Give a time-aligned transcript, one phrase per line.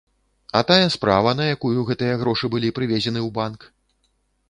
[0.59, 3.73] А тая справа, на якую гэтыя грошы былі прывезены ў банк?